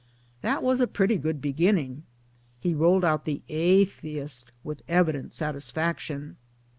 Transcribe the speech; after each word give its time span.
That 0.41 0.63
was 0.63 0.79
a 0.79 0.87
pretty 0.87 1.15
good 1.17 1.41
beginningi; 1.43 2.01
he 2.59 2.73
rolled 2.73 3.05
out 3.05 3.25
the" 3.25 3.43
Atheist" 3.49 4.51
with 4.63 4.81
evident 4.87 5.31
satisfaction. 5.31 6.37